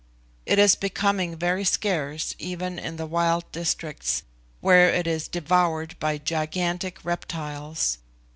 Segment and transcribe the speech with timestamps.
[0.47, 4.23] It is becoming very scarce even in the wild districts,
[4.59, 7.99] where it is devoured by gigantic reptiles.